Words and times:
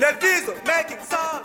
Lil 0.00 0.16
Diesel 0.18 0.54
making 0.64 1.02
sound. 1.04 1.44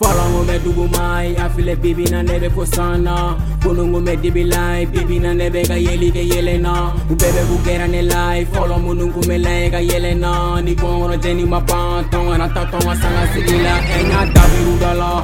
Fala 0.00 0.22
um 0.24 0.32
ngome 0.32 0.58
dugu 0.64 0.88
mai 0.96 1.36
afile 1.36 1.76
bibi 1.76 2.04
na 2.10 2.22
nebe 2.22 2.48
ko 2.50 2.64
sana. 2.64 3.38
Kunu 3.62 3.82
um 3.82 3.90
ngome 3.92 4.16
dibi 4.16 4.44
lai 4.50 4.86
bibi 4.86 5.20
na 5.20 5.32
nebe 5.32 5.62
ka 5.62 5.74
yeli 5.74 6.10
ke 6.10 6.26
yele 6.32 6.58
na 6.58 6.90
Ubebe 7.08 7.42
bugera 7.48 7.86
ne 7.88 8.02
lai 8.02 8.44
folo 8.46 8.78
munu 8.78 9.06
ngume 9.12 9.38
lai 9.38 9.70
ka 9.70 9.78
yele 9.78 10.14
na 10.18 10.60
Ni 10.60 10.74
kongono 10.74 11.16
jeni 11.22 11.44
mapan 11.44 12.10
tonga 12.10 12.38
na 12.38 12.48
tatonga 12.48 12.94
sanga 13.00 13.24
sigila 13.32 13.74
E 13.96 14.02
nya 14.10 14.20
dabiru 14.34 14.74
dala 14.82 15.22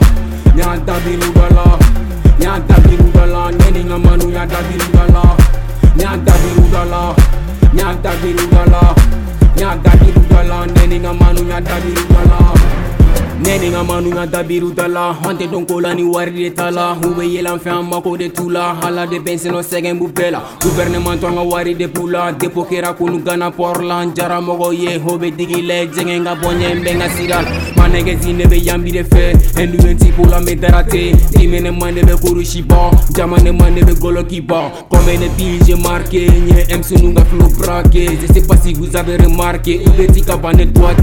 Nya 0.54 0.78
dabiru 0.86 1.32
dala 1.34 1.73
nga 4.46 4.60
manu 4.92 5.24
nya 5.96 6.16
dabiru 6.16 6.64
dala 6.72 7.14
Nya 7.72 7.88
dabiru 8.02 8.44
dala 8.52 8.84
Nya 9.56 9.72
dabiru 9.80 10.22
dala 12.12 12.44
Nya 12.44 12.83
nɛni 13.42 13.70
manu 13.86 14.10
dabiru 14.30 14.74
ta 14.74 14.86
la 14.88 15.16
an 15.24 15.36
la 15.82 15.94
ni 15.94 16.02
wari 16.02 16.32
de 16.32 16.50
ta 16.54 16.70
la 16.70 16.96
u 17.02 17.14
be 17.14 17.24
yelan 17.24 17.58
fɛ 17.58 17.70
an 17.78 17.88
mako 17.88 18.16
de 18.16 18.28
t'u 18.28 18.50
la 18.50 18.76
ala 18.82 19.06
de 19.06 19.18
bɛnsenɔ 19.18 19.62
sɛgɛn 19.62 19.98
b'u 19.98 20.08
bɛɛ 20.12 20.30
la 20.30 20.42
guvɛrɛnɛman 20.60 21.20
to 21.20 21.26
an 21.26 21.34
ka 21.34 21.42
wari 21.42 21.74
de 21.74 21.86
b'u 21.86 22.10
la 22.10 22.32
depo 22.32 22.64
kɛra 22.64 22.94
kunu 22.96 23.22
gana 23.24 23.50
pɔr 23.50 24.14
jara 24.14 24.40
ye 24.72 25.00
o 25.06 25.18
be 25.18 25.30
digi 25.30 25.62
lɛ 25.62 25.88
jɛngɛ 25.92 26.24
ka 26.24 26.34
bɔɲɛ 26.34 26.74
n 26.74 26.82
bɛ 26.84 26.94
n 26.94 27.10
sira 27.16 27.42
la 27.42 27.74
ne 28.32 28.46
be 28.46 28.56
yanbi 28.56 28.90
de 28.92 29.02
fɛ 29.02 29.34
enduyentipo 29.60 30.26
la 30.28 30.38
n 30.38 30.44
be 30.44 30.54
darate. 30.56 31.12
Diminɛma 31.32 31.92
ne 31.92 32.02
be 32.02 32.14
kurusi 32.16 32.62
bɔn 32.62 32.90
jamanɛma 33.14 33.70
ne 33.70 33.82
be 33.82 33.92
gɔlɔki 33.92 34.46
bɔn 34.46 34.70
kɔmɛ 34.90 35.18
ne 35.18 35.28
pije 35.36 35.76
marke 35.76 36.26
ɲɛ 36.26 36.78
msunu 36.78 37.14
ka 37.14 37.24
brake. 37.58 38.18
Je 38.20 38.32
sais 38.32 38.46
pas 38.46 38.56
si 38.56 38.74
vous 38.74 38.94
avez 38.96 39.16
remarqué 39.16 39.80
u 39.84 39.90
be 39.90 40.06
ti 40.12 40.22
ka 40.22 40.36
ban 40.36 40.54
doit 40.54 40.94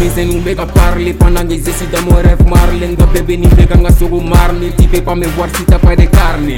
Que 0.00 0.06
je 0.06 1.72
suis 1.72 1.86
dans 1.92 2.00
mon 2.02 2.16
rêve 2.16 2.42
marlé 2.48 2.88
Nga 2.88 3.06
bébé 3.12 3.36
ni 3.36 3.46
bɛ 3.48 3.66
ka 3.66 3.74
n 3.74 3.82
marne 4.26 4.72
Tu 4.78 4.88
peux 4.88 5.02
pas 5.02 5.14
me 5.14 5.26
voir 5.26 5.48
si 5.54 5.62
t'as 5.64 5.78
pas 5.78 5.94
de 5.94 6.04
carne 6.04 6.56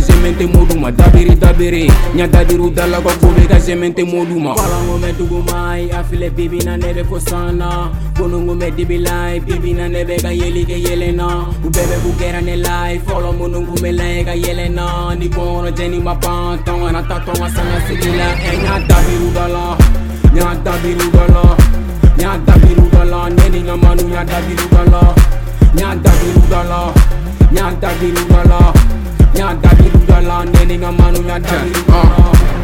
jemente 0.00 0.46
moduma. 0.46 0.92
Dabere 0.92 1.34
dabere 1.34 1.88
Nya 2.14 2.28
dabiru 2.28 2.70
dala 2.70 3.00
ka 3.00 3.10
gobe 3.20 3.48
ka 3.48 3.58
jemente 3.58 4.04
moduma. 4.04 4.54
Fala 4.54 4.80
ngome 4.84 5.12
dugu 5.18 5.42
mai 5.50 5.90
Afile 5.90 6.30
bibi 6.30 6.58
na 6.58 6.76
nebe 6.76 7.02
ko 7.08 7.18
sana. 7.18 7.90
Kunu 8.16 8.40
ngume 8.40 8.70
dibi 8.76 8.98
lai 8.98 9.40
Bibi 9.40 9.72
na 9.72 9.88
nebe 9.88 10.22
ka 10.22 10.28
yeli 10.28 10.64
ke 10.64 10.78
yele 10.78 11.12
na 11.16 11.46
Ubebe 11.64 11.98
bugera 12.04 12.40
ne 12.40 12.56
lai 12.56 13.00
Folo 13.00 13.32
munu 13.32 13.62
ngume 13.62 13.92
lai 13.92 14.24
ka 14.24 14.34
yele 14.34 14.68
na 14.68 15.14
Ni 15.14 15.28
kono 15.28 15.70
jeni 15.72 15.98
mapan 15.98 16.62
Tonga 16.64 16.92
na 16.92 17.02
tatonga 17.02 17.50
sanga 17.50 17.80
sigila 17.88 18.38
E 18.38 18.56
nya 18.56 18.78
dabiru 18.86 19.34
dala 19.34 19.97
Nya 20.38 20.54
dabiru 20.62 21.10
dala 21.10 21.56
Nya 22.14 22.38
dabiru 22.46 22.86
dala 22.94 23.26
Neni 23.26 23.66
nga 23.66 23.74
manu 23.74 24.06
nya 24.06 24.22
dabiru 24.22 24.66
dala 24.70 25.02
Nya 25.74 25.98
dabiru 25.98 26.42
dala 26.46 26.94
Nya 27.50 27.74
dabiru 27.74 28.22
dala 28.30 28.60
Nya 29.34 29.48
dabiru 29.58 30.00
dala 30.06 30.46
Neni 30.46 30.78
nga 30.78 30.90
manu 30.94 31.26
nya 31.26 31.42
dabiru 31.42 32.57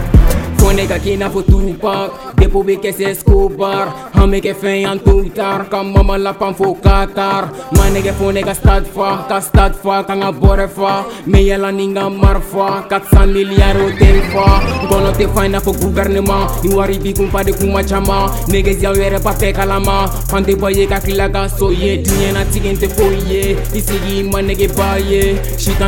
ka 0.83 0.98
kina 0.98 1.30
fo 1.30 1.42
Tupac. 1.42 2.34
Depo 2.34 2.64
be 2.67 2.77
kɛ 2.77 2.92
se 2.92 3.05
Escobar 3.11 3.86
Han 4.14 4.30
be 4.30 4.41
kɛ 4.41 4.53
fɛn 4.55 4.83
yan 4.83 4.98
tutar 4.98 5.70
Ka 5.70 5.83
mama 5.83 6.19
lapan 6.19 6.55
fo 6.55 6.75
Qatar. 6.75 7.48
Ma 7.77 7.84
nɛgɛ 7.94 8.12
fo 8.19 8.31
ne 8.33 8.42
ka 8.42 8.53
stade 8.53 8.86
fa 8.86 9.25
Ka 9.28 9.41
stade 9.41 9.77
fa 9.77 10.03
ka 10.03 10.14
n 10.14 10.20
ka 10.22 10.33
bɔrɛ 10.33 10.69
fa 10.69 11.06
Me 11.27 11.39
yɛla 11.47 11.70
ni 11.72 11.86
n 11.86 11.94
ka 11.94 12.11
marifa 12.11 12.89
400 12.91 13.27
milliards 13.33 13.81
o 13.81 13.89
tɛ 13.94 14.10
fa 14.32 14.47
kɔnɔ 14.91 15.10
tɛ 15.15 15.25
fa 15.34 15.49
n'a 15.49 15.60
fɔ 15.60 15.72
gouvernement 15.81 16.44
Ni 16.65 16.75
wari 16.75 16.99
bi 16.99 17.12
kun 17.12 17.31
fa 17.31 17.44
de 17.44 17.53
kuma 17.53 17.82
caman 17.84 18.31
Nɛgɛzi 18.50 18.84
aw 18.84 18.94
yɛrɛ 18.94 19.22
ba 19.22 19.32
fɛ 19.32 19.54
kalama 19.54 20.10
Fan 20.28 20.44
tɛ 20.44 20.59
bɔ 20.59 20.69
ye 20.76 20.87
ka 20.87 20.99
tila 20.99 21.31
ka 21.32 21.47
so 21.47 21.70
ye 21.70 22.03
Diɲɛnatigɛ 22.03 22.70
n 22.75 22.76
tɛ 22.76 22.88
foyi 22.91 23.20
ye 23.31 23.43
I 23.72 23.81
sigi 23.81 24.20
i 24.20 24.22
ma 24.22 24.41
nɛgɛ 24.43 24.66
ba 24.76 24.99
ye 24.99 25.38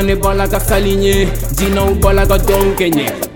ne 0.07 0.15
b'a 0.15 0.35
la 0.35 0.47
ka 0.47 0.59
sali 0.61 0.97
ɲɛ 0.97 1.27
Jinɛw 1.57 1.99
b'a 2.01 2.13
la 2.15 2.25
ka 2.27 2.37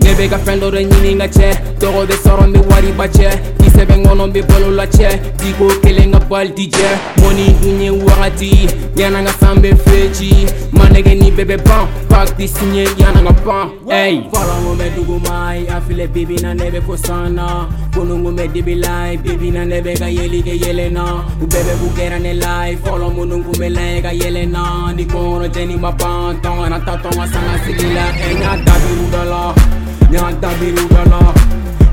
bɛ 0.21 0.29
ka 0.29 0.37
fɛn 0.37 0.59
dɔ 0.61 0.69
de 0.71 0.81
ɲini 0.85 1.17
ka 1.17 1.27
cɛ 1.27 1.47
Tɔgɔ 1.81 2.01
bɛ 2.09 2.15
sɔrɔ 2.23 2.43
n 2.45 2.53
bɛ 2.53 2.59
wari 2.69 2.91
ba 2.91 3.07
cɛ 3.07 3.27
Kisɛ 3.57 3.85
bɛ 3.89 3.95
n 3.97 4.03
kɔnɔ 4.05 4.23
n 4.27 4.31
bɛ 4.33 4.41
balo 4.47 4.69
la 4.71 4.85
cɛ 4.85 5.09
Diko 5.41 5.65
kelen 5.81 6.11
ka 6.13 6.19
baldi 6.29 6.69
jɛ 6.69 6.89
Mɔni 7.21 7.45
dun 7.61 7.81
ye 7.81 7.89
wagati 7.89 8.69
Yana 8.95 9.25
ka 9.25 9.31
san 9.39 9.57
bɛ 9.57 9.73
feci 9.81 10.45
Ma 10.73 10.85
nɛgɛ 10.85 11.13
ni 11.17 11.31
bɛɛ 11.31 11.45
bɛ 11.49 11.57
ban 11.65 11.87
Pakti 12.07 12.45
siɲɛ 12.47 12.85
yana 13.01 13.21
ka 13.25 13.33
ban 13.45 13.65
Ey 13.89 14.29
Fɔlɔ 14.31 14.53
n 14.57 14.63
ko 14.65 14.71
bɛ 14.77 14.87
dugu 14.95 15.17
ma 15.25 15.53
A 15.57 15.81
filɛ 15.81 16.05
bibi 16.13 16.35
na 16.43 16.53
ne 16.53 16.69
bɛ 16.69 16.85
fo 16.85 16.95
san 16.95 17.33
na 17.33 17.65
Kunu 17.91 18.13
n 18.17 18.23
ko 18.23 18.29
bɛ 18.31 18.53
dibi 18.53 18.75
la 18.77 19.17
Bibi 19.17 19.49
na 19.49 19.65
ne 19.65 19.81
bɛ 19.81 19.97
ka 19.97 20.05
yeli 20.05 20.43
kɛ 20.43 20.53
yɛlɛ 20.61 20.91
na 20.91 21.25
U 21.41 21.47
bɛɛ 21.47 21.61
bɛ 21.65 21.73
k'u 21.81 22.21
ne 22.21 22.33
la 22.33 22.69
Fɔlɔ 22.77 23.09
minnu 23.15 23.43
kun 23.43 23.57
bɛ 23.57 23.73
layɛ 23.73 24.01
ka 24.03 24.11
yɛlɛ 24.13 24.51
na 24.51 24.91
Ni 24.93 25.05
kɔngɔnɔ 25.05 25.49
jɛni 25.49 25.79
ma 25.79 25.91
ban 25.91 26.37
Tɔngɔ 26.43 26.69
na 26.69 26.79
ta 26.79 27.01
sanga 27.01 27.57
sigi 27.65 27.89
la 27.95 28.05
Ɛ 28.13 28.37
n 28.37 29.90
Nya 30.11 30.27
dabiru 30.43 30.83
dala 30.91 31.31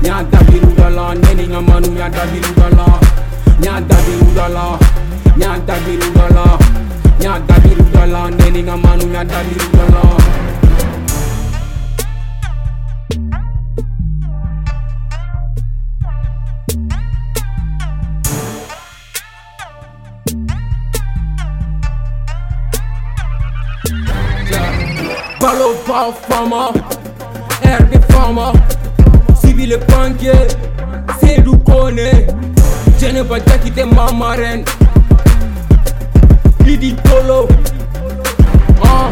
Nya 0.03 0.19
dabiru 0.27 0.75
dala 0.75 1.15
Neni 1.15 1.47
nga 1.47 1.61
manu 1.63 1.87
nya 1.95 2.11
dabiru 2.11 2.51
dala 2.51 2.99
Nya 3.63 3.79
dabiru 3.79 4.27
dala 4.35 4.75
Nya 5.39 5.55
dabiru 5.63 6.09
dala 6.11 6.47
Nya 7.23 7.39
dabiru 7.47 7.85
dala 7.95 8.27
Neni 8.27 8.61
nga 8.67 8.75
manu 8.75 8.99
frère 27.69 27.87
des 27.89 28.13
formes. 28.13 28.53
Civil 29.41 29.77
banquier, 29.87 30.31
c'est 31.21 31.41
d'où 31.41 31.57
connaît. 31.57 32.27
Je 32.99 33.07
ne 33.07 33.21
vais 33.21 33.39
pas 33.39 33.57
quitter 33.57 33.85
ma 33.85 34.11
marraine. 34.11 34.63
Lidi 36.65 36.95
Tolo. 37.03 37.47
Ah. 38.83 39.09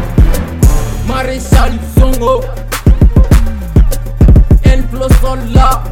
Maréchal 1.06 1.72
Zongo 1.98 2.42
Enflo 4.64 5.08
Sola 5.20 5.82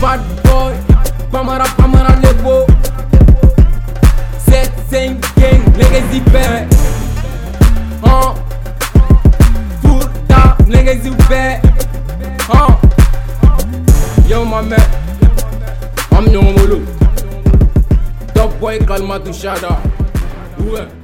Bad 0.00 0.20
Boy 0.44 0.74
Pamara 1.32 1.64
Pamara 1.76 2.14
Lebo. 2.22 2.66
7-5 4.46 5.16
Gang, 5.36 5.62
Legacy 5.78 6.20
Bear 6.30 6.73
My 14.54 14.62
man 14.62 14.78
I'm 16.12 16.26
Nyongolo 16.26 16.78
Top 18.34 18.56
boy 18.60 18.78
Kalmatu 18.78 19.32
Shada. 19.34 19.82
Ouais 20.60 20.86